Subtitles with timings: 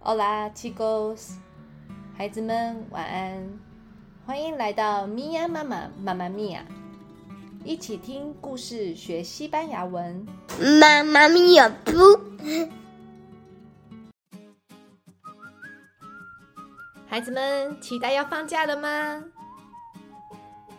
[0.00, 1.32] Hola, chicos，
[2.16, 3.58] 孩子们晚安，
[4.24, 6.64] 欢迎来到 Mia 妈妈妈妈咪呀，
[7.64, 10.24] 一起听故事学西班牙文。
[10.80, 11.92] 妈妈咪呀不，
[17.06, 19.24] 孩子们期待要放假了吗？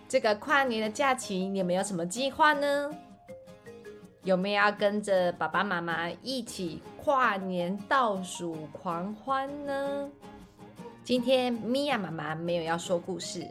[0.08, 2.90] 这个跨年的假期，你们有什么计划呢？
[4.24, 10.08] 有没有要跟着爸爸妈妈一起跨年倒数狂欢呢？
[11.04, 13.48] 今天米娅妈妈没有要说故事，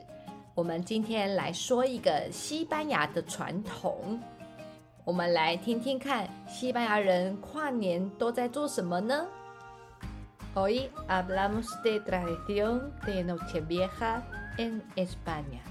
[0.54, 4.20] 我们今天来说一个西班牙的传统。
[5.04, 9.26] 我们来听听看，西班牙人跨年都在做什么呢
[10.54, 14.20] ？Hoy hablamos de tradición de Nochevieja
[14.56, 15.66] en España。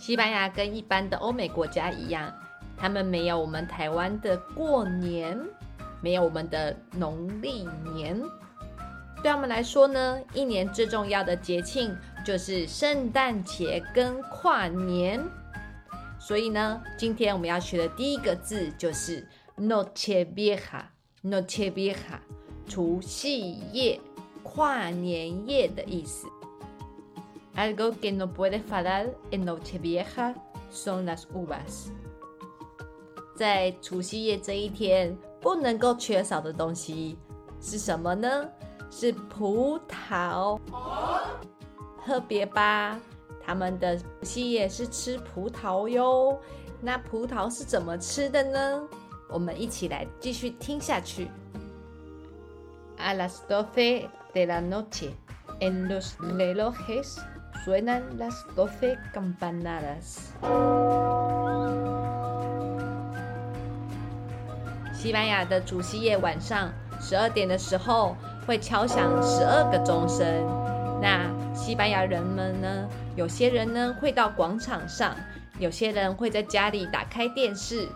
[0.00, 2.32] 西班牙跟一般的欧美国家一样，
[2.80, 5.38] 他们没有我们台湾的过年，
[6.00, 8.18] 没有我们的农历年。
[9.22, 15.22] 对他们来说呢，一年最重要的节庆就是圣诞节跟跨年。
[16.18, 22.18] 所以呢，今天我们要学的第一个字就是 Noche Vieja，Noche Vieja，
[22.66, 24.00] 除夕夜、
[24.42, 26.26] 跨年夜的意思。
[27.56, 30.34] Algo que no puede faltar en Nochevieja
[30.72, 31.90] son las uvas。
[33.40, 37.16] 在除夕夜这一天，不能够缺少的东西
[37.58, 38.46] 是什么呢？
[38.90, 40.60] 是葡萄。
[42.04, 43.00] 特别吧？
[43.42, 46.38] 他们的除夕夜是吃葡萄哟。
[46.82, 48.86] 那葡萄是怎么吃的呢？
[49.30, 51.30] 我们一起来继续听下去。
[52.98, 55.12] A las doce de la noche
[55.60, 57.16] en los relojes
[57.64, 60.28] suenan las doce campanadas。
[65.00, 68.14] 西班牙的除夕夜晚上十二点的时候
[68.46, 70.26] 会敲响十二个钟声。
[71.00, 72.86] 那西班牙人们呢？
[73.16, 75.16] 有些人呢会到广场上，
[75.58, 77.88] 有些人会在家里打开电视，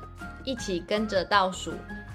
[0.44, 1.74] 一起跟着倒数。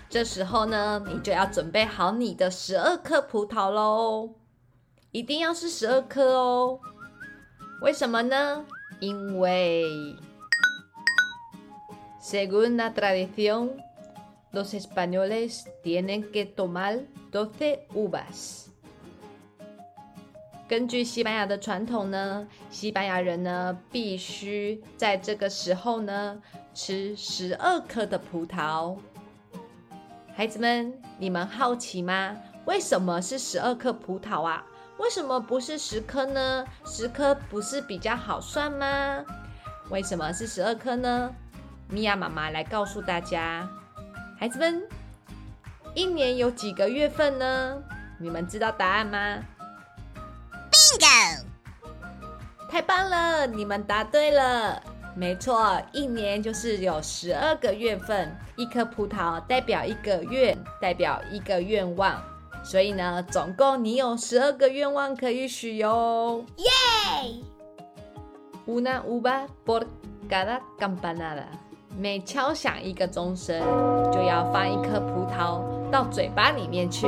[0.09, 4.31] 这时候呢，你就要准备好你的十二颗葡萄喽，
[5.11, 6.79] 一定要是十二颗哦。
[7.83, 8.65] 为什么呢？
[8.99, 9.85] 因为
[12.19, 13.69] ，según la tradición,
[14.51, 16.99] los españoles tienen que tomar
[17.31, 18.65] doce uvas。
[20.67, 26.41] 根据西班牙的传统呢，西班牙人呢必须在这个时候呢
[26.73, 28.95] 吃十二颗的葡萄。
[30.35, 32.37] 孩子们，你们好奇吗？
[32.65, 34.63] 为什么是十二颗葡萄啊？
[34.99, 36.65] 为什么不是十颗呢？
[36.85, 39.25] 十颗不是比较好算吗？
[39.89, 41.33] 为什么是十二颗呢？
[41.89, 43.67] 米娅妈妈来告诉大家，
[44.39, 44.81] 孩子们，
[45.93, 47.83] 一年有几个月份呢？
[48.17, 49.43] 你们知道答案吗
[50.71, 51.43] ？bingo，
[52.69, 54.81] 太棒了，你们答对了。
[55.13, 62.23] 没错，一年就是有十二个月份，一颗葡萄代表一个月，代表一个愿望。
[62.63, 66.45] 所以呢，总共你有十二个愿望可以许哟。
[66.55, 67.43] 耶
[68.65, 69.85] ！Una uva por
[70.29, 71.43] cada campanada，
[71.97, 73.59] 每敲响一个钟声，
[74.11, 75.61] 就要放一颗葡萄
[75.91, 77.07] 到嘴巴里面去。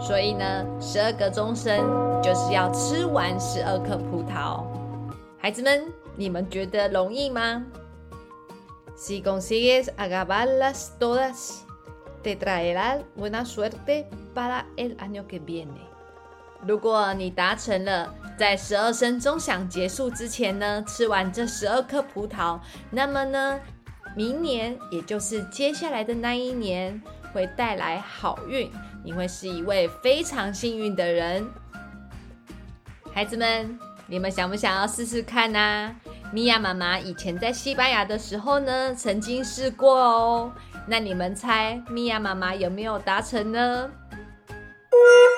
[0.00, 1.78] 所以呢，十二个钟声
[2.22, 4.64] 就是要吃完十二颗葡萄。
[5.38, 5.84] 孩子们，
[6.16, 7.64] 你们觉得容易吗
[8.96, 11.60] ？Si consigues acabarlas todas,
[12.22, 14.04] te traerá buena suerte
[14.34, 15.80] para el año que viene。
[16.66, 22.58] 如果你达成了在十二声钟响结束之前呢，吃完这十二颗葡萄，
[22.90, 23.58] 那么呢，
[24.14, 27.00] 明年也就是接下来的那一年
[27.32, 28.70] 会带来好运。
[29.02, 31.46] 你会是一位非常幸运的人，
[33.14, 35.96] 孩子们，你们想不想要试试看呢？
[36.32, 40.52] 米娅妈妈以前在西班牙的时候呢，曾经试过哦。
[40.86, 43.90] 那你们猜米娅妈妈有没有达成呢？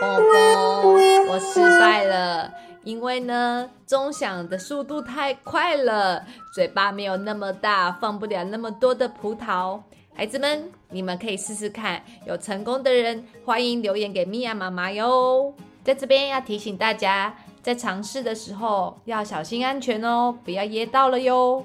[0.02, 2.52] 嘣嘣，我失败了，
[2.82, 9.81] 因为呢，钟响的速度太快了，嘴巴没有那么大，放不了那么多的葡萄。
[10.12, 12.02] 孩子们，你们可以试试看。
[12.26, 15.54] 有成功的人，欢迎留言给米娅妈妈哟。
[15.84, 21.64] 在这边要提醒大家，在尝试的时候要小心安全哦，不要噎到了哟。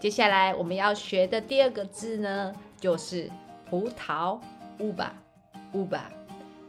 [0.00, 3.30] 接下来我们要学的第二个字呢，就是
[3.70, 4.38] 葡萄
[5.72, 6.10] uvas，。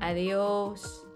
[0.00, 1.06] Adiós.